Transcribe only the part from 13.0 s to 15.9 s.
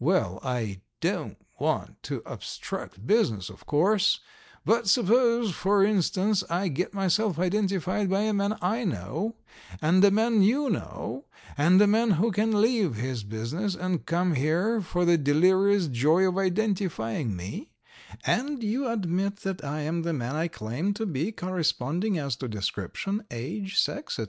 business and come here for the delirious